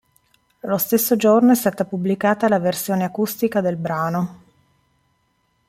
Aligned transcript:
Lo 0.61 0.79
stesso 0.79 1.15
giorno 1.15 1.51
è 1.51 1.55
stata 1.55 1.85
pubblicata 1.85 2.47
la 2.49 2.57
versione 2.57 3.03
acustica 3.03 3.61
del 3.61 3.75
brano. 3.75 4.41